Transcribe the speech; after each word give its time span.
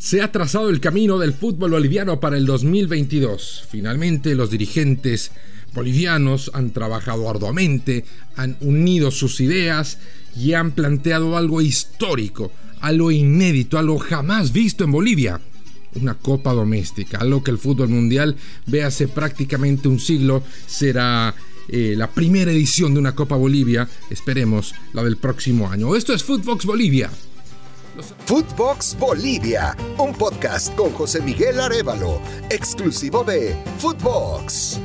Se 0.00 0.22
ha 0.22 0.32
trazado 0.32 0.70
el 0.70 0.80
camino 0.80 1.18
del 1.18 1.34
fútbol 1.34 1.72
boliviano 1.72 2.20
para 2.20 2.38
el 2.38 2.46
2022. 2.46 3.66
Finalmente 3.68 4.34
los 4.34 4.50
dirigentes 4.50 5.30
bolivianos 5.74 6.50
han 6.54 6.70
trabajado 6.70 7.28
arduamente, 7.28 8.06
han 8.34 8.56
unido 8.62 9.10
sus 9.10 9.42
ideas 9.42 9.98
y 10.34 10.54
han 10.54 10.72
planteado 10.72 11.36
algo 11.36 11.60
histórico, 11.60 12.50
algo 12.80 13.10
inédito, 13.10 13.76
algo 13.76 13.98
jamás 13.98 14.54
visto 14.54 14.84
en 14.84 14.92
Bolivia. 14.92 15.38
Una 15.94 16.14
copa 16.14 16.54
doméstica, 16.54 17.18
algo 17.18 17.44
que 17.44 17.50
el 17.50 17.58
fútbol 17.58 17.90
mundial 17.90 18.36
ve 18.64 18.82
hace 18.82 19.06
prácticamente 19.06 19.86
un 19.86 20.00
siglo, 20.00 20.42
será 20.66 21.34
eh, 21.68 21.92
la 21.94 22.10
primera 22.10 22.50
edición 22.50 22.94
de 22.94 23.00
una 23.00 23.14
Copa 23.14 23.36
Bolivia, 23.36 23.86
esperemos 24.08 24.74
la 24.94 25.04
del 25.04 25.18
próximo 25.18 25.70
año. 25.70 25.94
Esto 25.94 26.14
es 26.14 26.24
Footbox 26.24 26.64
Bolivia. 26.64 27.10
Footbox 28.02 28.96
Bolivia, 28.98 29.76
un 29.98 30.14
podcast 30.14 30.74
con 30.74 30.90
José 30.92 31.20
Miguel 31.20 31.60
Arevalo, 31.60 32.20
exclusivo 32.50 33.24
de 33.24 33.56
Footbox. 33.78 34.80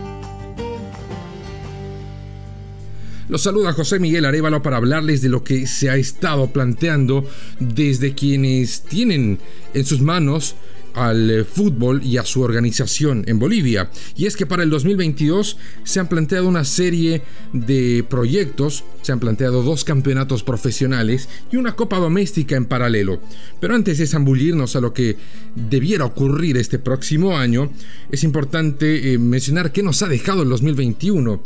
Los 3.27 3.41
saluda 3.41 3.73
José 3.73 3.99
Miguel 3.99 4.25
Arevalo 4.25 4.61
para 4.61 4.77
hablarles 4.77 5.21
de 5.21 5.29
lo 5.29 5.43
que 5.43 5.65
se 5.65 5.89
ha 5.89 5.95
estado 5.95 6.47
planteando 6.47 7.27
desde 7.59 8.13
quienes 8.13 8.83
tienen 8.83 9.39
en 9.73 9.85
sus 9.85 10.01
manos 10.01 10.55
al 10.95 11.30
eh, 11.30 11.44
fútbol 11.44 12.02
y 12.04 12.17
a 12.17 12.23
su 12.23 12.41
organización 12.41 13.23
en 13.27 13.40
Bolivia. 13.40 13.90
Y 14.16 14.26
es 14.26 14.35
que 14.35 14.45
para 14.45 14.63
el 14.63 14.70
2022 14.70 15.58
se 15.84 15.99
han 15.99 16.08
planteado 16.08 16.48
una 16.48 16.63
serie 16.63 17.21
de 17.54 18.05
proyectos, 18.09 18.84
se 19.02 19.12
han 19.12 19.20
planteado 19.20 19.62
dos 19.62 19.84
campeonatos 19.84 20.44
profesionales 20.44 21.30
y 21.52 21.58
una 21.58 21.76
copa 21.76 21.99
doméstica 21.99 22.55
en 22.55 22.66
paralelo. 22.66 23.21
Pero 23.59 23.76
antes 23.76 23.98
de 23.98 24.08
zambullirnos 24.08 24.76
a 24.76 24.81
lo 24.81 24.94
que 24.94 25.18
debiera 25.55 26.05
ocurrir 26.05 26.58
este 26.58 26.80
próximo 26.80 27.38
año, 27.38 27.71
es 28.12 28.23
importante 28.23 29.13
eh, 29.13 29.18
mencionar 29.18 29.71
qué 29.71 29.84
nos 29.84 30.02
ha 30.02 30.07
dejado 30.07 30.43
el 30.43 30.49
2021 30.49 31.41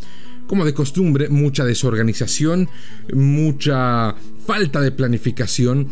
como 0.47 0.65
de 0.65 0.73
costumbre, 0.73 1.29
mucha 1.29 1.63
desorganización, 1.63 2.69
mucha 3.13 4.15
falta 4.47 4.81
de 4.81 4.91
planificación 4.91 5.87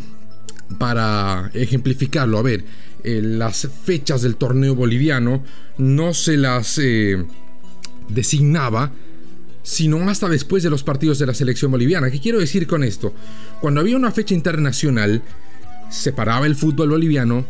para 0.80 1.52
ejemplificarlo. 1.54 2.40
A 2.40 2.42
ver, 2.42 2.66
eh, 3.08 3.22
las 3.22 3.70
fechas 3.86 4.22
del 4.22 4.36
torneo 4.36 4.76
boliviano 4.76 5.42
no 5.78 6.14
se 6.14 6.36
las 6.36 6.78
eh, 6.78 7.24
designaba 8.10 8.92
sino 9.64 10.10
hasta 10.10 10.28
después 10.28 10.62
de 10.62 10.70
los 10.70 10.84
partidos 10.84 11.18
de 11.20 11.26
la 11.26 11.34
selección 11.34 11.72
boliviana. 11.72 12.12
¿Qué 12.12 12.20
quiero 12.20 12.40
decir 12.40 12.68
con 12.68 12.84
esto? 12.84 13.14
Cuando 13.62 13.80
había 13.80 13.96
una 13.96 14.12
fecha 14.12 14.34
internacional, 14.34 15.22
se 15.90 16.12
paraba 16.12 16.46
el 16.46 16.56
fútbol 16.56 16.90
boliviano 16.90 17.46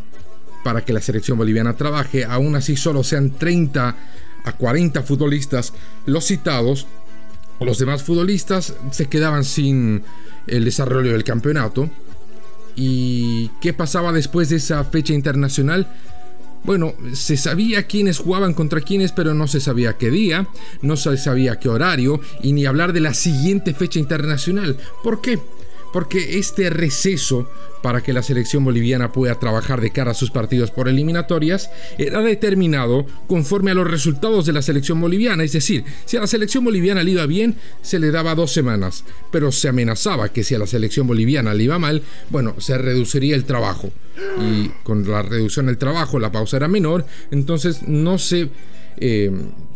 para 0.63 0.85
que 0.85 0.93
la 0.93 1.01
selección 1.01 1.39
boliviana 1.39 1.75
trabaje, 1.75 2.23
aún 2.23 2.55
así 2.55 2.75
solo 2.75 3.03
sean 3.03 3.31
30 3.31 3.95
a 4.45 4.51
40 4.51 5.01
futbolistas 5.01 5.73
los 6.05 6.25
citados, 6.25 6.85
los 7.59 7.79
demás 7.79 8.03
futbolistas 8.03 8.75
se 8.91 9.07
quedaban 9.07 9.43
sin 9.43 10.03
el 10.45 10.65
desarrollo 10.65 11.13
del 11.13 11.23
campeonato 11.23 11.89
¿Y 12.77 13.49
qué 13.59 13.73
pasaba 13.73 14.13
después 14.13 14.49
de 14.49 14.57
esa 14.57 14.83
fecha 14.83 15.13
internacional? 15.13 15.87
Bueno, 16.63 16.93
se 17.13 17.35
sabía 17.35 17.87
quiénes 17.87 18.19
jugaban 18.19 18.53
contra 18.53 18.81
quiénes, 18.81 19.11
pero 19.11 19.33
no 19.33 19.47
se 19.47 19.59
sabía 19.59 19.97
qué 19.97 20.11
día, 20.11 20.47
no 20.81 20.95
se 20.95 21.17
sabía 21.17 21.59
qué 21.59 21.69
horario 21.69 22.21
y 22.43 22.53
ni 22.53 22.65
hablar 22.65 22.93
de 22.93 22.99
la 22.99 23.13
siguiente 23.13 23.73
fecha 23.73 23.99
internacional. 23.99 24.77
¿Por 25.03 25.21
qué? 25.21 25.39
Porque 25.93 26.37
este 26.37 26.69
receso 26.69 27.49
para 27.81 28.01
que 28.01 28.13
la 28.13 28.23
selección 28.23 28.63
boliviana 28.63 29.11
pueda 29.11 29.39
trabajar 29.39 29.81
de 29.81 29.91
cara 29.91 30.11
a 30.11 30.15
sus 30.15 30.31
partidos 30.31 30.71
por 30.71 30.89
eliminatorias 30.89 31.69
era 31.97 32.21
determinado 32.21 33.05
conforme 33.27 33.71
a 33.71 33.75
los 33.75 33.89
resultados 33.89 34.45
de 34.45 34.53
la 34.53 34.61
selección 34.61 34.99
boliviana, 34.99 35.43
es 35.43 35.53
decir, 35.53 35.85
si 36.05 36.17
a 36.17 36.21
la 36.21 36.27
selección 36.27 36.63
boliviana 36.63 37.03
le 37.03 37.11
iba 37.11 37.25
bien, 37.25 37.55
se 37.81 37.99
le 37.99 38.11
daba 38.11 38.35
dos 38.35 38.51
semanas, 38.51 39.03
pero 39.31 39.51
se 39.51 39.69
amenazaba 39.69 40.29
que 40.29 40.43
si 40.43 40.55
a 40.55 40.59
la 40.59 40.67
selección 40.67 41.07
boliviana 41.07 41.53
le 41.53 41.63
iba 41.63 41.79
mal, 41.79 42.01
bueno, 42.29 42.55
se 42.59 42.77
reduciría 42.77 43.35
el 43.35 43.45
trabajo. 43.45 43.91
Y 44.41 44.69
con 44.83 45.09
la 45.09 45.21
reducción 45.21 45.67
del 45.67 45.77
trabajo 45.77 46.19
la 46.19 46.31
pausa 46.31 46.57
era 46.57 46.67
menor, 46.67 47.05
entonces 47.31 47.83
no 47.87 48.17
se... 48.17 48.49
Eh, 48.99 49.31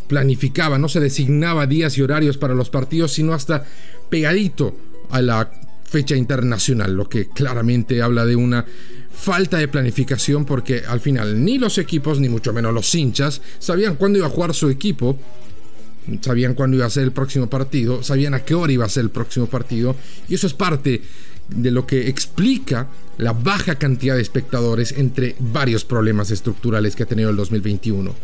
planificaba, 0.08 0.76
no 0.76 0.90
se 0.90 1.00
designaba 1.00 1.66
días 1.66 1.96
y 1.96 2.02
horarios 2.02 2.36
para 2.36 2.54
los 2.54 2.68
partidos, 2.68 3.12
sino 3.12 3.32
hasta 3.32 3.64
pegadito 4.10 4.76
a 5.10 5.22
la 5.22 5.50
fecha 5.92 6.16
internacional, 6.16 6.94
lo 6.94 7.06
que 7.06 7.28
claramente 7.28 8.00
habla 8.00 8.24
de 8.24 8.34
una 8.34 8.64
falta 9.12 9.58
de 9.58 9.68
planificación 9.68 10.46
porque 10.46 10.84
al 10.88 11.00
final 11.00 11.44
ni 11.44 11.58
los 11.58 11.76
equipos, 11.76 12.18
ni 12.18 12.30
mucho 12.30 12.54
menos 12.54 12.72
los 12.72 12.94
hinchas, 12.94 13.42
sabían 13.58 13.96
cuándo 13.96 14.18
iba 14.18 14.26
a 14.26 14.30
jugar 14.30 14.54
su 14.54 14.70
equipo, 14.70 15.18
sabían 16.22 16.54
cuándo 16.54 16.78
iba 16.78 16.86
a 16.86 16.90
ser 16.90 17.02
el 17.02 17.12
próximo 17.12 17.50
partido, 17.50 18.02
sabían 18.02 18.32
a 18.32 18.42
qué 18.42 18.54
hora 18.54 18.72
iba 18.72 18.86
a 18.86 18.88
ser 18.88 19.02
el 19.02 19.10
próximo 19.10 19.48
partido, 19.48 19.94
y 20.30 20.34
eso 20.34 20.46
es 20.46 20.54
parte 20.54 21.02
de 21.48 21.70
lo 21.70 21.86
que 21.86 22.08
explica 22.08 22.88
la 23.18 23.34
baja 23.34 23.74
cantidad 23.74 24.16
de 24.16 24.22
espectadores 24.22 24.92
entre 24.92 25.36
varios 25.38 25.84
problemas 25.84 26.30
estructurales 26.30 26.96
que 26.96 27.02
ha 27.02 27.06
tenido 27.06 27.28
el 27.28 27.36
2021. 27.36 28.14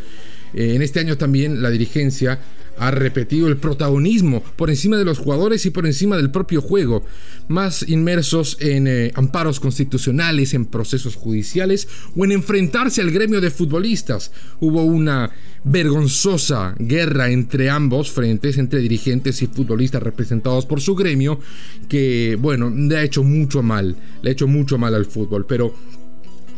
Eh, 0.54 0.74
en 0.74 0.80
este 0.80 1.00
año 1.00 1.18
también 1.18 1.60
la 1.62 1.68
dirigencia 1.68 2.40
ha 2.78 2.90
repetido 2.90 3.48
el 3.48 3.56
protagonismo 3.56 4.42
por 4.56 4.70
encima 4.70 4.96
de 4.96 5.04
los 5.04 5.18
jugadores 5.18 5.66
y 5.66 5.70
por 5.70 5.86
encima 5.86 6.16
del 6.16 6.30
propio 6.30 6.60
juego, 6.60 7.04
más 7.48 7.88
inmersos 7.88 8.56
en 8.60 8.86
eh, 8.86 9.12
amparos 9.14 9.60
constitucionales, 9.60 10.54
en 10.54 10.66
procesos 10.66 11.14
judiciales 11.14 11.88
o 12.16 12.24
en 12.24 12.32
enfrentarse 12.32 13.00
al 13.00 13.10
gremio 13.10 13.40
de 13.40 13.50
futbolistas. 13.50 14.32
Hubo 14.60 14.84
una 14.84 15.30
vergonzosa 15.64 16.74
guerra 16.78 17.30
entre 17.30 17.70
ambos 17.70 18.10
frentes, 18.10 18.58
entre 18.58 18.80
dirigentes 18.80 19.42
y 19.42 19.46
futbolistas 19.46 20.02
representados 20.02 20.66
por 20.66 20.80
su 20.80 20.94
gremio, 20.94 21.40
que, 21.88 22.36
bueno, 22.40 22.70
le 22.70 22.96
ha 22.96 23.02
hecho 23.02 23.22
mucho 23.22 23.62
mal, 23.62 23.96
le 24.22 24.30
ha 24.30 24.32
hecho 24.32 24.46
mucho 24.46 24.78
mal 24.78 24.94
al 24.94 25.06
fútbol, 25.06 25.46
pero 25.46 25.74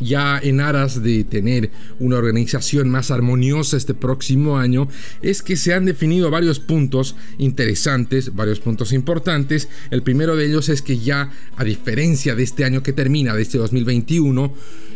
ya 0.01 0.39
en 0.41 0.59
aras 0.59 1.01
de 1.01 1.23
tener 1.23 1.71
una 1.99 2.17
organización 2.17 2.89
más 2.89 3.11
armoniosa 3.11 3.77
este 3.77 3.93
próximo 3.93 4.57
año, 4.57 4.87
es 5.21 5.41
que 5.41 5.55
se 5.55 5.73
han 5.73 5.85
definido 5.85 6.29
varios 6.29 6.59
puntos 6.59 7.15
interesantes, 7.37 8.35
varios 8.35 8.59
puntos 8.59 8.91
importantes. 8.93 9.69
El 9.91 10.03
primero 10.03 10.35
de 10.35 10.45
ellos 10.45 10.69
es 10.69 10.81
que 10.81 10.97
ya, 10.99 11.31
a 11.55 11.63
diferencia 11.63 12.35
de 12.35 12.43
este 12.43 12.65
año 12.65 12.83
que 12.83 12.93
termina, 12.93 13.35
de 13.35 13.41
este 13.41 13.57
2021, 13.57 14.53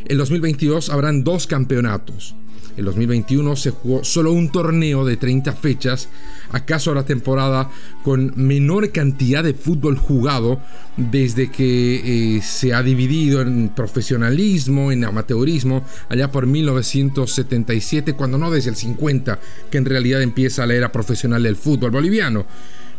el 0.07 0.17
2022 0.17 0.89
habrán 0.89 1.23
dos 1.23 1.47
campeonatos. 1.47 2.35
El 2.77 2.85
2021 2.85 3.55
se 3.55 3.71
jugó 3.71 4.03
solo 4.03 4.33
un 4.33 4.51
torneo 4.51 5.05
de 5.05 5.15
30 5.15 5.53
fechas, 5.53 6.09
acaso 6.51 6.93
la 6.93 7.05
temporada 7.05 7.69
con 8.03 8.33
menor 8.35 8.91
cantidad 8.91 9.43
de 9.43 9.53
fútbol 9.53 9.97
jugado 9.97 10.59
desde 10.97 11.49
que 11.49 12.35
eh, 12.35 12.41
se 12.41 12.73
ha 12.73 12.83
dividido 12.83 13.41
en 13.41 13.69
profesionalismo, 13.69 14.91
en 14.91 15.05
amateurismo, 15.05 15.85
allá 16.09 16.31
por 16.31 16.47
1977, 16.47 18.13
cuando 18.13 18.37
no 18.37 18.51
desde 18.51 18.71
el 18.71 18.75
50, 18.75 19.39
que 19.71 19.77
en 19.77 19.85
realidad 19.85 20.21
empieza 20.21 20.65
la 20.65 20.73
era 20.73 20.91
profesional 20.91 21.43
del 21.43 21.55
fútbol 21.55 21.91
boliviano. 21.91 22.45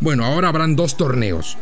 Bueno, 0.00 0.24
ahora 0.24 0.48
habrán 0.48 0.74
dos 0.74 0.96
torneos. 0.96 1.58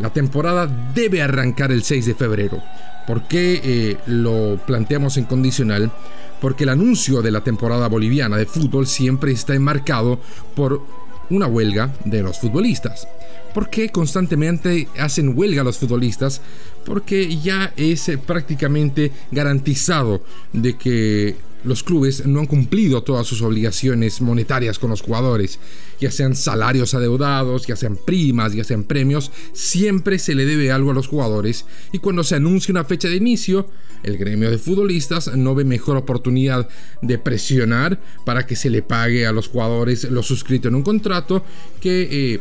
La 0.00 0.12
temporada 0.12 0.66
debe 0.94 1.22
arrancar 1.22 1.72
el 1.72 1.82
6 1.82 2.06
de 2.06 2.14
febrero. 2.14 2.62
¿Por 3.06 3.28
qué 3.28 3.60
eh, 3.62 3.96
lo 4.06 4.58
planteamos 4.66 5.16
en 5.16 5.24
condicional? 5.24 5.92
porque 6.40 6.64
el 6.64 6.70
anuncio 6.70 7.22
de 7.22 7.30
la 7.30 7.44
temporada 7.44 7.86
boliviana 7.88 8.36
de 8.36 8.46
fútbol 8.46 8.86
siempre 8.86 9.32
está 9.32 9.54
enmarcado 9.54 10.20
por 10.56 10.82
una 11.28 11.46
huelga 11.46 11.94
de 12.04 12.22
los 12.22 12.40
futbolistas. 12.40 13.06
¿Por 13.54 13.68
qué 13.68 13.90
constantemente 13.90 14.88
hacen 14.98 15.36
huelga 15.36 15.62
los 15.62 15.78
futbolistas? 15.78 16.40
Porque 16.84 17.36
ya 17.38 17.72
es 17.76 18.08
eh, 18.08 18.18
prácticamente 18.18 19.12
garantizado 19.30 20.22
de 20.52 20.76
que 20.76 21.36
los 21.64 21.82
clubes 21.82 22.26
no 22.26 22.40
han 22.40 22.46
cumplido 22.46 23.02
todas 23.02 23.26
sus 23.26 23.42
obligaciones 23.42 24.20
monetarias 24.20 24.78
con 24.78 24.90
los 24.90 25.02
jugadores, 25.02 25.58
ya 26.00 26.10
sean 26.10 26.34
salarios 26.34 26.94
adeudados, 26.94 27.66
ya 27.66 27.76
sean 27.76 27.96
primas, 27.96 28.54
ya 28.54 28.64
sean 28.64 28.84
premios, 28.84 29.30
siempre 29.52 30.18
se 30.18 30.34
le 30.34 30.46
debe 30.46 30.72
algo 30.72 30.90
a 30.90 30.94
los 30.94 31.08
jugadores 31.08 31.66
y 31.92 31.98
cuando 31.98 32.24
se 32.24 32.36
anuncia 32.36 32.72
una 32.72 32.84
fecha 32.84 33.08
de 33.08 33.16
inicio, 33.16 33.66
el 34.02 34.16
gremio 34.16 34.50
de 34.50 34.58
futbolistas 34.58 35.36
no 35.36 35.54
ve 35.54 35.64
mejor 35.64 35.96
oportunidad 35.96 36.68
de 37.02 37.18
presionar 37.18 38.00
para 38.24 38.46
que 38.46 38.56
se 38.56 38.70
le 38.70 38.82
pague 38.82 39.26
a 39.26 39.32
los 39.32 39.48
jugadores 39.48 40.04
lo 40.04 40.22
suscrito 40.22 40.68
en 40.68 40.74
un 40.74 40.82
contrato 40.82 41.44
que 41.80 42.34
eh, 42.34 42.40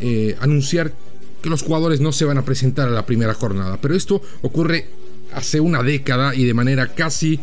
eh, 0.00 0.36
anunciar 0.40 0.92
que 1.40 1.48
los 1.48 1.62
jugadores 1.62 2.00
no 2.00 2.12
se 2.12 2.24
van 2.24 2.38
a 2.38 2.44
presentar 2.44 2.88
a 2.88 2.90
la 2.90 3.06
primera 3.06 3.32
jornada. 3.32 3.78
Pero 3.80 3.94
esto 3.94 4.20
ocurre 4.42 4.88
hace 5.32 5.60
una 5.60 5.82
década 5.82 6.34
y 6.34 6.44
de 6.44 6.54
manera 6.54 6.88
casi 6.88 7.40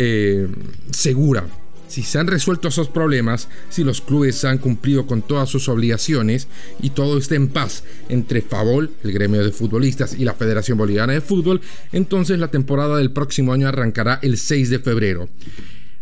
eh, 0.00 0.46
segura. 0.92 1.44
si 1.88 2.02
se 2.02 2.18
han 2.18 2.28
resuelto 2.28 2.68
esos 2.68 2.88
problemas, 2.88 3.48
si 3.68 3.82
los 3.82 4.00
clubes 4.00 4.44
han 4.44 4.58
cumplido 4.58 5.06
con 5.06 5.22
todas 5.22 5.48
sus 5.48 5.68
obligaciones 5.68 6.46
y 6.80 6.90
todo 6.90 7.18
está 7.18 7.34
en 7.34 7.48
paz 7.48 7.82
entre 8.08 8.42
Favol, 8.42 8.92
el 9.02 9.10
gremio 9.10 9.42
de 9.42 9.50
futbolistas, 9.50 10.14
y 10.16 10.24
la 10.24 10.34
Federación 10.34 10.78
Boliviana 10.78 11.14
de 11.14 11.20
Fútbol, 11.20 11.60
entonces 11.90 12.38
la 12.38 12.48
temporada 12.48 12.98
del 12.98 13.10
próximo 13.10 13.52
año 13.52 13.66
arrancará 13.66 14.20
el 14.22 14.36
6 14.38 14.70
de 14.70 14.78
febrero. 14.78 15.28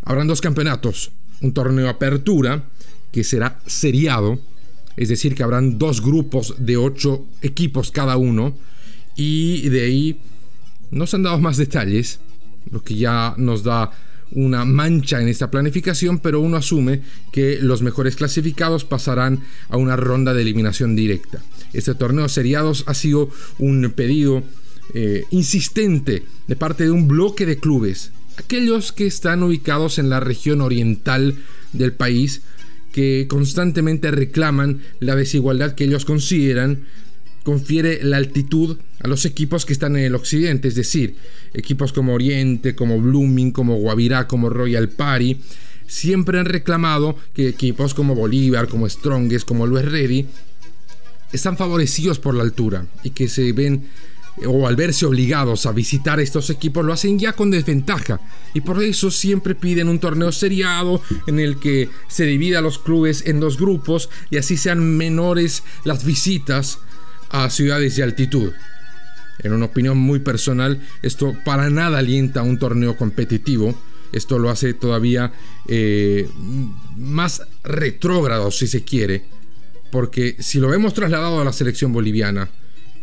Habrán 0.02 0.26
dos 0.26 0.42
campeonatos, 0.42 1.12
un 1.40 1.54
torneo 1.54 1.88
apertura, 1.88 2.68
que 3.12 3.24
será 3.24 3.60
seriado, 3.64 4.40
es 4.98 5.08
decir, 5.08 5.34
que 5.34 5.42
habrán 5.42 5.78
dos 5.78 6.02
grupos 6.02 6.56
de 6.58 6.76
ocho 6.76 7.24
equipos 7.40 7.92
cada 7.92 8.18
uno, 8.18 8.58
y 9.14 9.68
de 9.70 9.84
ahí 9.84 10.20
no 10.90 11.06
se 11.06 11.16
han 11.16 11.22
dado 11.22 11.38
más 11.38 11.56
detalles, 11.56 12.20
lo 12.70 12.82
que 12.82 12.94
ya 12.94 13.34
nos 13.36 13.62
da 13.62 13.90
una 14.32 14.64
mancha 14.64 15.20
en 15.20 15.28
esta 15.28 15.50
planificación, 15.50 16.18
pero 16.18 16.40
uno 16.40 16.56
asume 16.56 17.02
que 17.32 17.58
los 17.60 17.82
mejores 17.82 18.16
clasificados 18.16 18.84
pasarán 18.84 19.40
a 19.68 19.76
una 19.76 19.96
ronda 19.96 20.34
de 20.34 20.42
eliminación 20.42 20.96
directa. 20.96 21.42
Este 21.72 21.94
torneo 21.94 22.28
seriados 22.28 22.84
ha 22.86 22.94
sido 22.94 23.30
un 23.58 23.92
pedido 23.94 24.42
eh, 24.94 25.24
insistente 25.30 26.24
de 26.46 26.56
parte 26.56 26.84
de 26.84 26.90
un 26.90 27.08
bloque 27.08 27.46
de 27.46 27.58
clubes, 27.58 28.12
aquellos 28.36 28.92
que 28.92 29.06
están 29.06 29.42
ubicados 29.42 29.98
en 29.98 30.10
la 30.10 30.20
región 30.20 30.60
oriental 30.60 31.36
del 31.72 31.92
país, 31.92 32.42
que 32.92 33.26
constantemente 33.28 34.10
reclaman 34.10 34.80
la 35.00 35.16
desigualdad 35.16 35.74
que 35.74 35.84
ellos 35.84 36.04
consideran 36.04 36.84
confiere 37.46 38.00
la 38.02 38.16
altitud 38.16 38.76
a 38.98 39.06
los 39.06 39.24
equipos 39.24 39.64
que 39.64 39.72
están 39.72 39.94
en 39.94 40.02
el 40.02 40.16
occidente, 40.16 40.66
es 40.66 40.74
decir, 40.74 41.14
equipos 41.54 41.92
como 41.92 42.12
Oriente, 42.12 42.74
como 42.74 43.00
Blooming, 43.00 43.52
como 43.52 43.76
Guavirá, 43.76 44.26
como 44.26 44.50
Royal 44.50 44.88
Party, 44.88 45.38
siempre 45.86 46.40
han 46.40 46.46
reclamado 46.46 47.14
que 47.34 47.46
equipos 47.46 47.94
como 47.94 48.16
Bolívar, 48.16 48.66
como 48.66 48.88
Strongest, 48.88 49.46
como 49.46 49.64
Luis 49.64 49.84
Ready, 49.84 50.26
están 51.32 51.56
favorecidos 51.56 52.18
por 52.18 52.34
la 52.34 52.42
altura 52.42 52.84
y 53.04 53.10
que 53.10 53.28
se 53.28 53.52
ven 53.52 53.90
o 54.44 54.66
al 54.66 54.74
verse 54.74 55.06
obligados 55.06 55.66
a 55.66 55.72
visitar 55.72 56.18
estos 56.18 56.50
equipos 56.50 56.84
lo 56.84 56.92
hacen 56.92 57.16
ya 57.16 57.32
con 57.32 57.52
desventaja. 57.52 58.20
Y 58.54 58.60
por 58.60 58.82
eso 58.82 59.12
siempre 59.12 59.54
piden 59.54 59.88
un 59.88 60.00
torneo 60.00 60.32
seriado 60.32 61.00
en 61.28 61.38
el 61.38 61.60
que 61.60 61.90
se 62.08 62.24
divida 62.24 62.60
los 62.60 62.80
clubes 62.80 63.22
en 63.24 63.38
dos 63.38 63.56
grupos 63.56 64.10
y 64.30 64.36
así 64.36 64.56
sean 64.56 64.96
menores 64.96 65.62
las 65.84 66.04
visitas 66.04 66.80
a 67.30 67.50
ciudades 67.50 67.96
de 67.96 68.02
altitud. 68.02 68.52
En 69.42 69.52
una 69.52 69.66
opinión 69.66 69.98
muy 69.98 70.20
personal, 70.20 70.80
esto 71.02 71.36
para 71.44 71.68
nada 71.70 71.98
alienta 71.98 72.40
a 72.40 72.44
un 72.44 72.58
torneo 72.58 72.96
competitivo. 72.96 73.78
Esto 74.12 74.38
lo 74.38 74.50
hace 74.50 74.72
todavía 74.72 75.32
eh, 75.68 76.28
más 76.96 77.42
retrógrado, 77.64 78.50
si 78.50 78.66
se 78.66 78.82
quiere. 78.82 79.24
Porque 79.90 80.36
si 80.38 80.58
lo 80.58 80.68
vemos 80.68 80.94
trasladado 80.94 81.40
a 81.40 81.44
la 81.44 81.52
selección 81.52 81.92
boliviana, 81.92 82.48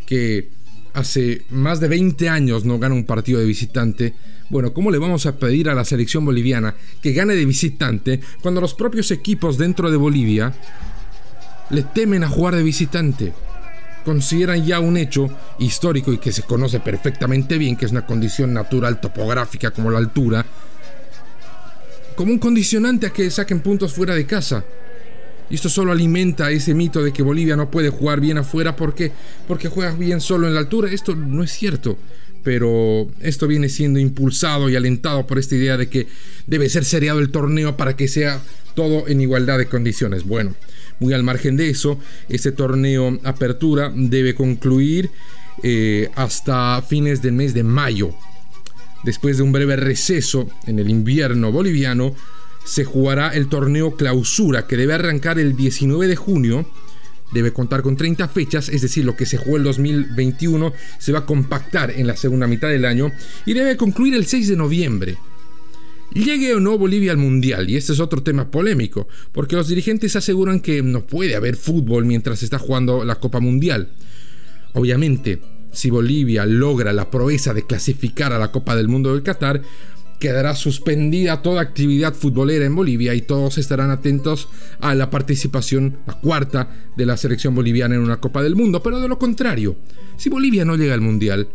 que 0.06 0.50
hace 0.94 1.44
más 1.50 1.80
de 1.80 1.88
20 1.88 2.30
años 2.30 2.66
no 2.66 2.80
gana 2.80 2.96
un 2.96 3.06
partido 3.06 3.40
de 3.40 3.46
visitante, 3.46 4.14
bueno, 4.50 4.74
¿cómo 4.74 4.92
le 4.92 4.98
vamos 4.98 5.26
a 5.26 5.38
pedir 5.38 5.70
a 5.70 5.74
la 5.74 5.86
selección 5.86 6.26
boliviana 6.26 6.76
que 7.02 7.14
gane 7.14 7.36
de 7.36 7.46
visitante 7.46 8.20
cuando 8.42 8.62
los 8.62 8.74
propios 8.74 9.10
equipos 9.12 9.58
dentro 9.58 9.90
de 9.90 9.98
Bolivia 9.98 10.54
le 11.70 11.84
temen 11.84 12.24
a 12.24 12.30
jugar 12.30 12.56
de 12.56 12.64
visitante? 12.64 13.34
Consideran 14.04 14.66
ya 14.66 14.80
un 14.80 14.98
hecho 14.98 15.30
histórico 15.60 16.12
y 16.14 16.18
que 16.18 16.32
se 16.32 16.44
conoce 16.44 16.80
perfectamente 16.80 17.58
bien, 17.58 17.76
que 17.76 17.86
es 17.86 17.92
una 17.92 18.06
condición 18.06 18.54
natural 18.54 19.00
topográfica 19.00 19.72
como 19.72 19.90
la 19.90 20.00
altura, 20.00 20.46
como 22.16 22.32
un 22.32 22.40
condicionante 22.40 23.08
a 23.08 23.10
que 23.12 23.30
saquen 23.30 23.62
puntos 23.62 23.94
fuera 23.94 24.14
de 24.14 24.26
casa. 24.26 24.64
Y 25.50 25.56
esto 25.56 25.70
solo 25.70 25.92
alimenta 25.92 26.50
ese 26.52 26.74
mito 26.74 27.04
de 27.04 27.12
que 27.12 27.22
Bolivia 27.22 27.56
no 27.56 27.70
puede 27.70 27.90
jugar 27.90 28.20
bien 28.20 28.38
afuera 28.38 28.76
porque, 28.76 29.12
porque 29.48 29.68
juegas 29.68 29.98
bien 29.98 30.22
solo 30.22 30.48
en 30.48 30.54
la 30.54 30.62
altura. 30.62 30.90
Esto 30.92 31.16
no 31.16 31.44
es 31.44 31.52
cierto. 31.52 31.98
Pero 32.44 33.08
esto 33.22 33.48
viene 33.48 33.70
siendo 33.70 34.00
impulsado 34.00 34.70
y 34.70 34.76
alentado 34.76 35.26
por 35.26 35.40
esta 35.40 35.56
idea 35.56 35.78
de 35.78 35.88
que 35.90 36.08
debe 36.48 36.70
ser 36.70 36.84
seriado 36.84 37.20
el 37.20 37.30
torneo 37.30 37.78
para 37.78 37.96
que 37.96 38.08
sea 38.08 38.42
todo 38.76 39.08
en 39.08 39.22
igualdad 39.22 39.58
de 39.58 39.68
condiciones. 39.68 40.26
Bueno, 40.26 40.56
muy 41.00 41.14
al 41.14 41.24
margen 41.24 41.58
de 41.58 41.70
eso, 41.70 42.00
este 42.30 42.52
torneo 42.52 43.20
apertura 43.24 43.92
debe 43.94 44.36
concluir 44.36 45.10
eh, 45.62 46.10
hasta 46.16 46.82
fines 46.82 47.22
del 47.22 47.34
mes 47.34 47.54
de 47.54 47.64
mayo. 47.64 48.14
Después 49.04 49.38
de 49.38 49.44
un 49.44 49.52
breve 49.52 49.76
receso 49.76 50.50
en 50.66 50.80
el 50.80 50.90
invierno 50.90 51.52
boliviano, 51.52 52.16
se 52.66 52.86
jugará 52.86 53.30
el 53.30 53.50
torneo 53.50 53.96
clausura 53.96 54.68
que 54.68 54.78
debe 54.78 54.94
arrancar 54.94 55.40
el 55.40 55.56
19 55.56 56.08
de 56.08 56.16
junio. 56.16 56.66
Debe 57.34 57.52
contar 57.52 57.82
con 57.82 57.98
30 57.98 58.28
fechas, 58.28 58.70
es 58.70 58.82
decir, 58.82 59.04
lo 59.06 59.16
que 59.16 59.26
se 59.26 59.38
jugó 59.38 59.58
el 59.58 59.64
2021 59.64 60.72
se 61.00 61.12
va 61.12 61.20
a 61.20 61.26
compactar 61.26 61.92
en 61.92 62.08
la 62.08 62.16
segunda 62.16 62.48
mitad 62.48 62.70
del 62.70 62.86
año 62.86 63.12
y 63.46 63.54
debe 63.54 63.76
concluir 63.76 64.14
el 64.14 64.26
6 64.26 64.50
de 64.50 64.56
noviembre. 64.56 65.18
Llegue 66.14 66.54
o 66.54 66.60
no 66.60 66.78
Bolivia 66.78 67.12
al 67.12 67.18
Mundial, 67.18 67.70
y 67.70 67.76
este 67.76 67.94
es 67.94 68.00
otro 68.00 68.22
tema 68.22 68.52
polémico, 68.52 69.08
porque 69.32 69.56
los 69.56 69.68
dirigentes 69.68 70.16
aseguran 70.16 70.60
que 70.60 70.84
no 70.84 71.08
puede 71.08 71.36
haber 71.36 71.56
fútbol 71.56 72.06
mientras 72.06 72.44
está 72.44 72.60
jugando 72.60 73.04
la 73.04 73.16
Copa 73.16 73.40
Mundial. 73.40 73.90
Obviamente, 74.74 75.42
si 75.72 75.90
Bolivia 75.90 76.46
logra 76.46 76.94
la 76.94 77.10
proeza 77.10 77.54
de 77.54 77.66
clasificar 77.66 78.32
a 78.32 78.38
la 78.38 78.52
Copa 78.52 78.76
del 78.76 78.88
Mundo 78.88 79.12
del 79.12 79.24
Qatar, 79.24 79.64
quedará 80.20 80.56
suspendida 80.56 81.42
toda 81.42 81.62
actividad 81.62 82.14
futbolera 82.14 82.64
en 82.64 82.76
Bolivia 82.76 83.16
y 83.16 83.22
todos 83.22 83.58
estarán 83.58 83.90
atentos 83.90 84.48
a 84.80 84.94
la 84.94 85.10
participación, 85.10 85.98
la 86.06 86.14
cuarta, 86.14 86.70
de 86.96 87.08
la 87.08 87.18
selección 87.18 87.56
boliviana 87.56 87.96
en 87.96 88.02
una 88.02 88.22
Copa 88.22 88.44
del 88.44 88.56
Mundo. 88.56 88.84
Pero 88.84 89.00
de 89.00 89.08
lo 89.08 89.18
contrario, 89.18 89.76
si 90.16 90.30
Bolivia 90.30 90.64
no 90.64 90.76
llega 90.76 90.94
al 90.94 91.02
Mundial, 91.02 91.50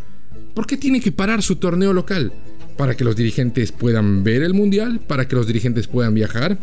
¿por 0.52 0.66
qué 0.66 0.76
tiene 0.76 1.00
que 1.00 1.12
parar 1.12 1.42
su 1.42 1.56
torneo 1.56 1.92
local? 1.92 2.32
Para 2.78 2.96
que 2.96 3.04
los 3.04 3.16
dirigentes 3.16 3.72
puedan 3.72 4.22
ver 4.22 4.42
el 4.44 4.54
mundial, 4.54 5.00
para 5.00 5.26
que 5.26 5.34
los 5.34 5.48
dirigentes 5.48 5.88
puedan 5.88 6.14
viajar. 6.14 6.58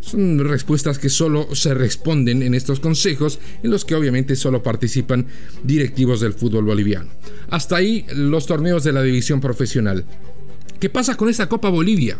Son 0.00 0.40
respuestas 0.40 0.98
que 0.98 1.08
solo 1.08 1.54
se 1.54 1.74
responden 1.74 2.42
en 2.42 2.54
estos 2.54 2.80
consejos, 2.80 3.38
en 3.62 3.70
los 3.70 3.84
que 3.84 3.94
obviamente 3.94 4.34
solo 4.34 4.64
participan 4.64 5.26
directivos 5.62 6.20
del 6.20 6.32
fútbol 6.32 6.64
boliviano. 6.64 7.10
Hasta 7.50 7.76
ahí 7.76 8.04
los 8.14 8.46
torneos 8.46 8.82
de 8.82 8.92
la 8.92 9.02
división 9.02 9.40
profesional. 9.40 10.04
¿Qué 10.80 10.90
pasa 10.90 11.16
con 11.16 11.28
esta 11.28 11.48
Copa 11.48 11.68
Bolivia? 11.68 12.18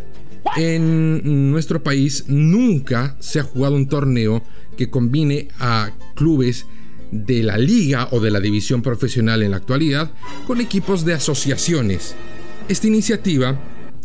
En 0.57 1.51
nuestro 1.51 1.83
país 1.83 2.27
nunca 2.29 3.17
se 3.19 3.41
ha 3.41 3.43
jugado 3.43 3.75
un 3.75 3.89
torneo 3.89 4.45
que 4.77 4.91
combine 4.91 5.49
a 5.59 5.91
clubes 6.15 6.67
de 7.11 7.43
la 7.43 7.59
liga 7.59 8.09
o 8.13 8.21
de 8.21 8.31
la 8.31 8.39
división 8.39 8.83
profesional 8.83 9.43
en 9.43 9.51
la 9.51 9.57
actualidad 9.57 10.13
con 10.47 10.61
equipos 10.61 11.05
de 11.05 11.15
asociaciones 11.15 12.15
esta 12.71 12.87
iniciativa, 12.87 13.59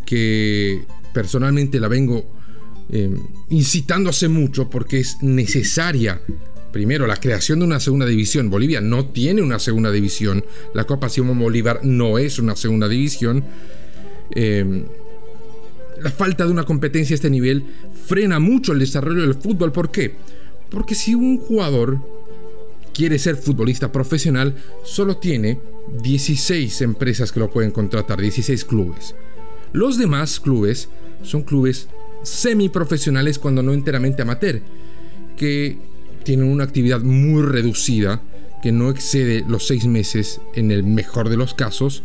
que 0.04 0.84
personalmente 1.12 1.80
la 1.80 1.88
vengo 1.88 2.26
eh, 2.90 3.14
incitando 3.50 4.10
hace 4.10 4.28
mucho 4.28 4.68
porque 4.68 5.00
es 5.00 5.22
necesaria 5.22 6.20
primero, 6.76 7.06
la 7.06 7.16
creación 7.16 7.60
de 7.60 7.64
una 7.64 7.80
segunda 7.80 8.04
división. 8.04 8.50
Bolivia 8.50 8.82
no 8.82 9.06
tiene 9.06 9.40
una 9.40 9.58
segunda 9.58 9.90
división. 9.90 10.44
La 10.74 10.84
Copa 10.84 11.08
Simón 11.08 11.38
Bolívar 11.38 11.80
no 11.84 12.18
es 12.18 12.38
una 12.38 12.54
segunda 12.54 12.86
división. 12.86 13.42
Eh, 14.34 14.84
la 16.02 16.10
falta 16.10 16.44
de 16.44 16.50
una 16.50 16.64
competencia 16.64 17.14
a 17.14 17.16
este 17.16 17.30
nivel 17.30 17.64
frena 18.04 18.40
mucho 18.40 18.72
el 18.72 18.78
desarrollo 18.78 19.22
del 19.22 19.36
fútbol. 19.36 19.72
¿Por 19.72 19.90
qué? 19.90 20.16
Porque 20.68 20.94
si 20.94 21.14
un 21.14 21.38
jugador 21.38 21.98
quiere 22.92 23.18
ser 23.18 23.36
futbolista 23.36 23.90
profesional, 23.90 24.54
solo 24.84 25.16
tiene 25.16 25.58
16 26.02 26.80
empresas 26.82 27.32
que 27.32 27.40
lo 27.40 27.50
pueden 27.50 27.70
contratar, 27.70 28.20
16 28.20 28.64
clubes. 28.64 29.14
Los 29.72 29.98
demás 29.98 30.40
clubes 30.40 30.88
son 31.22 31.42
clubes 31.42 31.88
semiprofesionales 32.22 33.38
cuando 33.38 33.62
no 33.62 33.72
enteramente 33.72 34.22
amateur, 34.22 34.60
que 35.36 35.78
tienen 36.24 36.48
una 36.48 36.64
actividad 36.64 37.00
muy 37.00 37.42
reducida, 37.42 38.22
que 38.62 38.72
no 38.72 38.90
excede 38.90 39.44
los 39.46 39.66
6 39.66 39.86
meses 39.86 40.40
en 40.54 40.70
el 40.70 40.82
mejor 40.82 41.28
de 41.28 41.36
los 41.36 41.54
casos, 41.54 42.02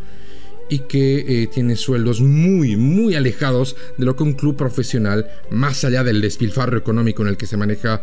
y 0.71 0.79
que 0.79 1.25
eh, 1.27 1.47
tienen 1.47 1.75
sueldos 1.75 2.21
muy, 2.21 2.77
muy 2.77 3.15
alejados 3.15 3.75
de 3.97 4.05
lo 4.05 4.15
que 4.15 4.23
un 4.23 4.33
club 4.33 4.55
profesional, 4.55 5.27
más 5.49 5.83
allá 5.83 6.01
del 6.03 6.21
despilfarro 6.21 6.77
económico 6.77 7.23
en 7.23 7.27
el 7.27 7.35
que 7.35 7.45
se 7.45 7.57
maneja 7.57 8.01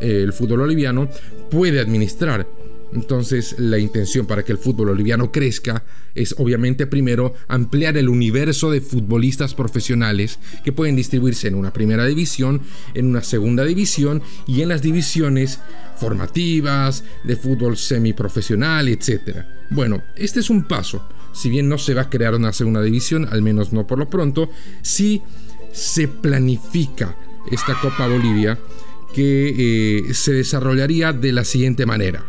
eh, 0.00 0.22
el 0.24 0.32
fútbol 0.32 0.58
boliviano, 0.58 1.08
puede 1.48 1.78
administrar. 1.78 2.48
Entonces 2.92 3.56
la 3.58 3.78
intención 3.78 4.26
para 4.26 4.44
que 4.44 4.52
el 4.52 4.58
fútbol 4.58 4.88
boliviano 4.88 5.30
crezca 5.30 5.84
es 6.14 6.34
obviamente 6.38 6.86
primero 6.86 7.34
ampliar 7.46 7.96
el 7.96 8.08
universo 8.08 8.70
de 8.70 8.80
futbolistas 8.80 9.54
profesionales 9.54 10.38
que 10.64 10.72
pueden 10.72 10.96
distribuirse 10.96 11.48
en 11.48 11.54
una 11.54 11.72
primera 11.72 12.06
división, 12.06 12.62
en 12.94 13.06
una 13.06 13.22
segunda 13.22 13.64
división 13.64 14.22
y 14.46 14.62
en 14.62 14.68
las 14.68 14.82
divisiones 14.82 15.60
formativas, 15.96 17.04
de 17.24 17.36
fútbol 17.36 17.76
semiprofesional, 17.76 18.88
etc. 18.88 19.44
Bueno, 19.70 20.02
este 20.16 20.40
es 20.40 20.50
un 20.50 20.64
paso. 20.64 21.06
Si 21.32 21.50
bien 21.50 21.68
no 21.68 21.78
se 21.78 21.94
va 21.94 22.02
a 22.02 22.10
crear 22.10 22.34
una 22.34 22.52
segunda 22.52 22.82
división, 22.82 23.28
al 23.30 23.42
menos 23.42 23.72
no 23.72 23.86
por 23.86 23.98
lo 23.98 24.08
pronto, 24.08 24.48
sí 24.82 25.22
se 25.72 26.08
planifica 26.08 27.16
esta 27.50 27.78
Copa 27.80 28.08
Bolivia 28.08 28.58
que 29.14 30.08
eh, 30.08 30.14
se 30.14 30.32
desarrollaría 30.32 31.12
de 31.12 31.32
la 31.32 31.44
siguiente 31.44 31.86
manera. 31.86 32.24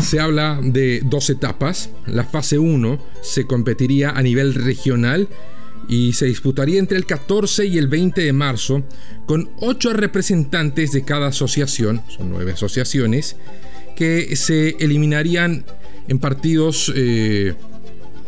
Se 0.00 0.20
habla 0.20 0.60
de 0.62 1.00
dos 1.04 1.30
etapas. 1.30 1.90
La 2.06 2.24
fase 2.24 2.58
1 2.58 2.98
se 3.22 3.46
competiría 3.46 4.10
a 4.10 4.22
nivel 4.22 4.54
regional 4.54 5.28
y 5.88 6.12
se 6.12 6.26
disputaría 6.26 6.78
entre 6.78 6.96
el 6.96 7.06
14 7.06 7.66
y 7.66 7.78
el 7.78 7.88
20 7.88 8.22
de 8.22 8.32
marzo 8.32 8.84
con 9.26 9.50
ocho 9.58 9.92
representantes 9.92 10.92
de 10.92 11.04
cada 11.04 11.28
asociación, 11.28 12.02
son 12.08 12.30
nueve 12.30 12.52
asociaciones, 12.52 13.36
que 13.96 14.36
se 14.36 14.76
eliminarían 14.78 15.64
en 16.08 16.18
partidos 16.18 16.92
eh, 16.94 17.54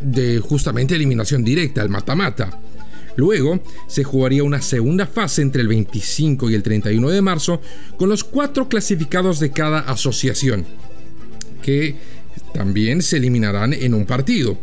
de 0.01 0.41
justamente 0.41 0.95
eliminación 0.95 1.45
directa, 1.45 1.83
el 1.83 1.89
mata-mata. 1.89 2.61
Luego 3.17 3.61
se 3.87 4.03
jugaría 4.03 4.43
una 4.43 4.61
segunda 4.61 5.07
fase 5.07 5.43
entre 5.43 5.63
el 5.63 5.69
25 5.69 6.51
y 6.51 6.55
el 6.55 6.63
31 6.63 7.11
de 7.11 7.23
marzo 7.23 7.61
con 7.97 8.09
los 8.09 8.25
cuatro 8.25 8.69
clasificados 8.69 9.39
de 9.39 9.51
cada 9.51 9.81
asociación, 9.81 10.67
que 11.65 11.97
también 12.53 13.01
se 13.01 13.17
eliminarán 13.17 13.73
en 13.73 13.95
un 13.95 14.05
partido. 14.05 14.59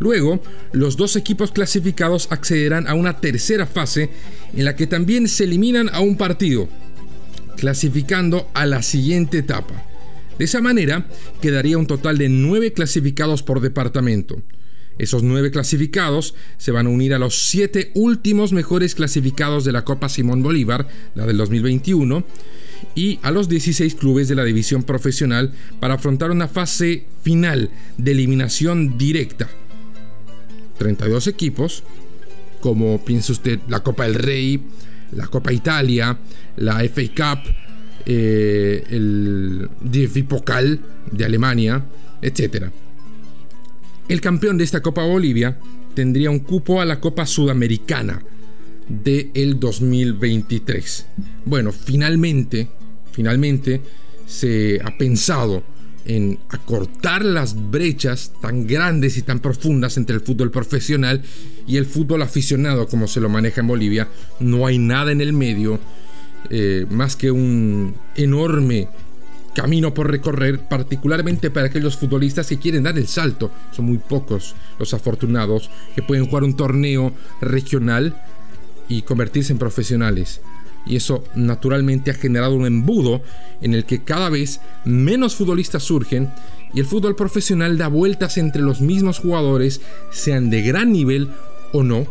Luego, 0.00 0.42
los 0.72 0.96
dos 0.96 1.14
equipos 1.14 1.52
clasificados 1.52 2.26
accederán 2.32 2.88
a 2.88 2.94
una 2.94 3.20
tercera 3.20 3.66
fase 3.66 4.10
en 4.52 4.64
la 4.64 4.74
que 4.74 4.88
también 4.88 5.28
se 5.28 5.44
eliminan 5.44 5.88
a 5.92 6.00
un 6.00 6.16
partido, 6.16 6.68
clasificando 7.56 8.50
a 8.52 8.66
la 8.66 8.82
siguiente 8.82 9.38
etapa. 9.38 9.86
De 10.38 10.46
esa 10.46 10.60
manera, 10.60 11.06
quedaría 11.40 11.78
un 11.78 11.86
total 11.86 12.18
de 12.18 12.28
nueve 12.28 12.72
clasificados 12.72 13.44
por 13.44 13.60
departamento. 13.60 14.42
Esos 14.98 15.22
nueve 15.22 15.50
clasificados 15.50 16.34
se 16.58 16.72
van 16.72 16.86
a 16.86 16.90
unir 16.90 17.14
a 17.14 17.18
los 17.18 17.48
siete 17.48 17.92
últimos 17.94 18.52
mejores 18.52 18.94
clasificados 18.94 19.64
de 19.64 19.72
la 19.72 19.84
Copa 19.84 20.08
Simón 20.08 20.42
Bolívar, 20.42 20.88
la 21.14 21.26
del 21.26 21.36
2021, 21.36 22.24
y 22.94 23.18
a 23.22 23.30
los 23.30 23.48
16 23.48 23.94
clubes 23.94 24.28
de 24.28 24.34
la 24.34 24.44
división 24.44 24.82
profesional 24.82 25.52
para 25.78 25.94
afrontar 25.94 26.30
una 26.30 26.48
fase 26.48 27.04
final 27.22 27.70
de 27.96 28.10
eliminación 28.10 28.98
directa. 28.98 29.48
32 30.78 31.26
equipos, 31.26 31.82
como 32.60 33.04
piensa 33.04 33.32
usted, 33.32 33.60
la 33.68 33.80
Copa 33.80 34.04
del 34.04 34.14
Rey, 34.14 34.62
la 35.12 35.26
Copa 35.26 35.52
Italia, 35.52 36.18
la 36.56 36.82
FA 36.84 37.02
Cup, 37.14 37.54
eh, 38.06 38.84
el 38.90 39.68
DFB 39.80 40.26
Pokal 40.26 40.80
de 41.10 41.24
Alemania, 41.24 41.84
etc. 42.22 42.66
El 44.08 44.20
campeón 44.20 44.58
de 44.58 44.64
esta 44.64 44.80
Copa 44.80 45.04
Bolivia 45.04 45.58
tendría 45.94 46.30
un 46.30 46.40
cupo 46.40 46.80
a 46.80 46.84
la 46.84 47.00
Copa 47.00 47.26
Sudamericana 47.26 48.22
del 48.90 49.30
el 49.34 49.60
2023. 49.60 51.06
Bueno, 51.44 51.72
finalmente, 51.72 52.68
finalmente 53.12 53.80
se 54.26 54.80
ha 54.84 54.96
pensado 54.98 55.62
en 56.04 56.38
acortar 56.48 57.24
las 57.24 57.70
brechas 57.70 58.32
tan 58.40 58.66
grandes 58.66 59.16
y 59.16 59.22
tan 59.22 59.38
profundas 59.40 59.96
entre 59.96 60.16
el 60.16 60.22
fútbol 60.22 60.50
profesional 60.50 61.22
y 61.66 61.76
el 61.76 61.86
fútbol 61.86 62.22
aficionado 62.22 62.88
como 62.88 63.06
se 63.06 63.20
lo 63.20 63.28
maneja 63.28 63.60
en 63.60 63.68
Bolivia. 63.68 64.08
No 64.40 64.66
hay 64.66 64.78
nada 64.78 65.12
en 65.12 65.20
el 65.20 65.32
medio 65.32 65.78
eh, 66.48 66.86
más 66.90 67.16
que 67.16 67.30
un 67.30 67.94
enorme 68.16 68.88
camino 69.54 69.92
por 69.92 70.10
recorrer, 70.10 70.68
particularmente 70.68 71.50
para 71.50 71.66
aquellos 71.66 71.96
futbolistas 71.96 72.46
que 72.46 72.58
quieren 72.58 72.84
dar 72.84 72.96
el 72.98 73.06
salto. 73.06 73.50
Son 73.72 73.84
muy 73.84 73.98
pocos 73.98 74.54
los 74.78 74.94
afortunados 74.94 75.70
que 75.94 76.02
pueden 76.02 76.26
jugar 76.26 76.44
un 76.44 76.56
torneo 76.56 77.12
regional 77.40 78.16
y 78.90 79.02
convertirse 79.02 79.52
en 79.52 79.58
profesionales 79.58 80.42
y 80.86 80.96
eso 80.96 81.24
naturalmente 81.34 82.10
ha 82.10 82.14
generado 82.14 82.54
un 82.54 82.66
embudo 82.66 83.22
en 83.60 83.74
el 83.74 83.84
que 83.84 84.02
cada 84.02 84.28
vez 84.30 84.60
menos 84.84 85.36
futbolistas 85.36 85.82
surgen 85.82 86.30
y 86.72 86.80
el 86.80 86.86
fútbol 86.86 87.16
profesional 87.16 87.76
da 87.78 87.88
vueltas 87.88 88.38
entre 88.38 88.62
los 88.62 88.80
mismos 88.80 89.18
jugadores, 89.18 89.80
sean 90.10 90.50
de 90.50 90.62
gran 90.62 90.92
nivel 90.92 91.28
o 91.72 91.82
no, 91.82 92.06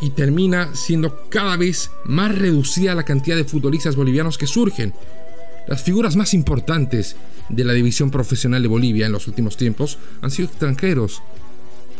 y 0.00 0.10
termina 0.10 0.74
siendo 0.74 1.28
cada 1.28 1.56
vez 1.56 1.90
más 2.04 2.36
reducida 2.36 2.94
la 2.94 3.04
cantidad 3.04 3.36
de 3.36 3.44
futbolistas 3.44 3.96
bolivianos 3.96 4.36
que 4.36 4.46
surgen. 4.46 4.92
Las 5.66 5.82
figuras 5.82 6.16
más 6.16 6.34
importantes 6.34 7.16
de 7.48 7.64
la 7.64 7.72
división 7.72 8.10
profesional 8.10 8.62
de 8.62 8.68
Bolivia 8.68 9.06
en 9.06 9.12
los 9.12 9.28
últimos 9.28 9.56
tiempos 9.56 9.98
han 10.20 10.30
sido 10.30 10.48
extranjeros, 10.48 11.22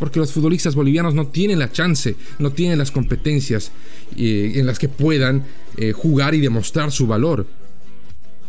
porque 0.03 0.19
los 0.19 0.33
futbolistas 0.33 0.75
bolivianos 0.75 1.13
no 1.13 1.27
tienen 1.27 1.59
la 1.59 1.71
chance, 1.71 2.17
no 2.37 2.51
tienen 2.51 2.77
las 2.77 2.91
competencias 2.91 3.71
eh, 4.17 4.51
en 4.55 4.65
las 4.65 4.77
que 4.77 4.89
puedan 4.89 5.45
eh, 5.77 5.93
jugar 5.93 6.35
y 6.35 6.41
demostrar 6.41 6.91
su 6.91 7.07
valor. 7.07 7.47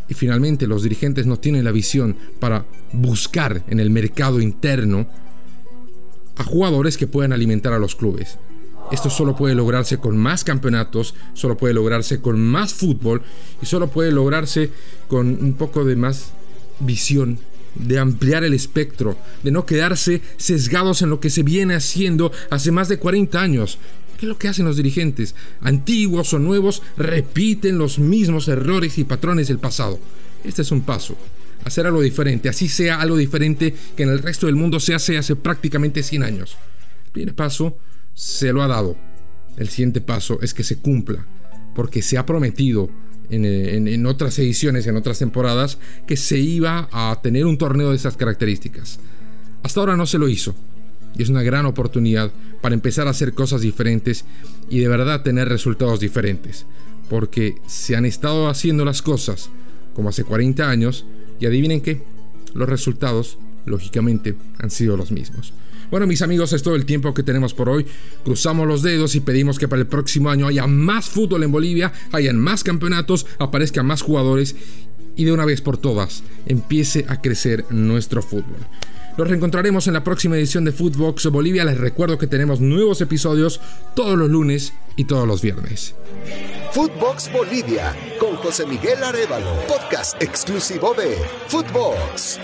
Y 0.09 0.15
finalmente 0.15 0.67
los 0.67 0.83
dirigentes 0.83 1.27
no 1.27 1.39
tienen 1.39 1.63
la 1.63 1.71
visión 1.71 2.17
para 2.41 2.67
buscar 2.93 3.63
en 3.69 3.79
el 3.79 3.91
mercado 3.91 4.41
interno 4.41 5.07
a 6.39 6.43
jugadores 6.43 6.97
que 6.97 7.07
puedan 7.07 7.33
alimentar 7.33 7.73
a 7.73 7.79
los 7.79 7.95
clubes. 7.95 8.37
Esto 8.91 9.09
solo 9.09 9.37
puede 9.37 9.55
lograrse 9.55 9.99
con 9.99 10.17
más 10.17 10.43
campeonatos, 10.43 11.15
solo 11.35 11.57
puede 11.57 11.75
lograrse 11.75 12.21
con 12.21 12.45
más 12.45 12.75
fútbol 12.75 13.23
y 13.63 13.67
solo 13.67 13.87
puede 13.87 14.11
lograrse 14.11 14.71
con 15.07 15.29
un 15.29 15.53
poco 15.53 15.85
de 15.85 15.95
más 15.95 16.33
visión 16.81 17.39
de 17.75 17.99
ampliar 17.99 18.45
el 18.45 18.55
espectro, 18.55 19.17
de 19.43 19.51
no 19.51 19.67
quedarse 19.67 20.23
sesgados 20.37 21.03
en 21.03 21.11
lo 21.11 21.21
que 21.21 21.31
se 21.31 21.43
viene 21.43 21.75
haciendo 21.75 22.33
hace 22.51 22.71
más 22.71 22.89
de 22.89 22.99
40 22.99 23.41
años. 23.41 23.79
¿Qué 24.19 24.27
es 24.27 24.29
lo 24.29 24.39
que 24.39 24.49
hacen 24.49 24.65
los 24.65 24.77
dirigentes? 24.77 25.35
Antiguos 25.61 26.33
o 26.35 26.39
nuevos 26.39 26.83
repiten 26.97 27.79
los 27.79 27.99
mismos 27.99 28.49
errores 28.49 28.99
y 28.99 29.05
patrones 29.05 29.49
del 29.49 29.59
pasado. 29.59 29.99
Este 30.45 30.63
es 30.63 30.71
un 30.71 30.83
paso. 30.83 31.17
Hacer 31.65 31.87
algo 31.87 32.03
diferente, 32.03 32.49
así 32.49 32.69
sea 32.69 33.01
algo 33.01 33.17
diferente 33.17 33.75
que 33.97 34.03
en 34.03 34.11
el 34.11 34.21
resto 34.21 34.47
del 34.47 34.55
mundo 34.55 34.79
se 34.81 34.95
hace 34.95 35.19
hace 35.19 35.35
prácticamente 35.35 36.03
100 36.03 36.23
años. 36.23 36.57
El 37.07 37.13
primer 37.13 37.35
paso 37.35 37.79
se 38.15 38.53
lo 38.53 38.63
ha 38.63 38.69
dado. 38.69 38.97
El 39.57 39.69
siguiente 39.69 40.01
paso 40.01 40.39
es 40.43 40.53
que 40.53 40.65
se 40.65 40.77
cumpla, 40.77 41.27
porque 41.75 42.03
se 42.03 42.19
ha 42.19 42.27
prometido 42.27 42.91
en, 43.31 44.07
otras 44.07 44.39
ediciones, 44.39 44.87
en 44.87 44.97
otras 44.97 45.19
temporadas, 45.19 45.79
que 46.07 46.17
se 46.17 46.39
iba 46.39 46.89
a 46.93 47.21
tener 47.23 47.47
un 47.47 47.59
torneo 47.59 47.91
de 47.91 47.97
esas 47.97 48.17
características. 48.17 48.99
Hasta 49.63 49.81
ahora 49.81 49.97
no 49.97 50.07
se 50.07 50.19
lo 50.19 50.29
hizo. 50.29 50.55
Y 51.17 51.23
es 51.23 51.29
una 51.29 51.43
gran 51.43 51.65
oportunidad 51.65 52.33
para 52.61 52.75
empezar 52.75 53.07
a 53.07 53.11
hacer 53.11 53.35
cosas 53.35 53.61
diferentes 53.61 54.25
y 54.69 54.81
de 54.81 54.89
verdad 54.89 55.23
tener 55.23 55.49
resultados 55.49 56.01
diferentes. 56.01 56.67
Porque 57.09 57.57
se 57.67 57.97
han 57.97 58.05
estado 58.05 58.49
haciendo 58.49 58.85
las 58.85 59.03
cosas 59.03 59.51
como 59.95 60.09
hace 60.09 60.25
40 60.25 60.69
años 60.69 61.07
y 61.39 61.47
adivinen 61.47 61.81
qué, 61.81 62.03
los 62.53 62.69
resultados, 62.69 63.39
lógicamente, 63.65 64.35
han 64.59 64.71
sido 64.71 64.97
los 64.97 65.13
mismos. 65.13 65.53
Bueno, 65.95 66.09
mis 66.09 66.23
amigos, 66.23 66.53
es 66.53 66.65
todo 66.65 66.75
el 66.75 66.87
tiempo 66.87 67.15
que 67.15 67.23
tenemos 67.23 67.55
por 67.55 67.69
hoy. 67.69 67.87
Cruzamos 68.25 68.67
los 68.67 68.83
dedos 68.83 69.15
y 69.15 69.21
pedimos 69.21 69.61
que 69.61 69.69
para 69.69 69.81
el 69.81 69.87
próximo 69.87 70.29
año 70.29 70.49
haya 70.49 70.67
más 70.67 71.09
fútbol 71.09 71.45
en 71.45 71.53
Bolivia, 71.53 71.93
hayan 72.11 72.37
más 72.37 72.65
campeonatos, 72.65 73.27
aparezcan 73.39 73.87
más 73.87 74.03
jugadores 74.03 74.57
y 75.15 75.23
de 75.25 75.31
una 75.31 75.45
vez 75.45 75.61
por 75.61 75.79
todas 75.79 76.25
empiece 76.47 77.07
a 77.09 77.21
crecer 77.21 77.65
nuestro 77.71 78.23
fútbol. 78.23 78.57
Nos 79.17 79.29
reencontraremos 79.29 79.87
en 79.87 79.93
la 79.93 80.03
próxima 80.03 80.37
edición 80.37 80.65
de 80.65 80.73
Footbox 80.73 81.27
Bolivia. 81.27 81.65
Les 81.65 81.79
recuerdo 81.79 82.19
que 82.19 82.27
tenemos 82.27 82.61
nuevos 82.61 83.01
episodios 83.01 83.61
todos 83.95 84.19
los 84.19 84.29
lunes 84.29 84.73
y 84.97 85.05
todos 85.05 85.29
los 85.29 85.43
viernes. 85.43 85.95
Footbox 86.73 87.31
Bolivia 87.33 87.95
con 88.19 88.35
José 88.35 88.67
Miguel 88.67 89.01
Arevalo, 89.05 89.65
podcast 89.69 90.21
exclusivo 90.21 90.93
de 90.95 91.17
Footbox. 91.47 92.41